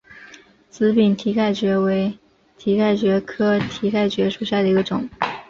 [0.67, 2.17] 紫柄蹄盖蕨为
[2.57, 5.07] 蹄盖蕨科蹄盖蕨属下的一个种。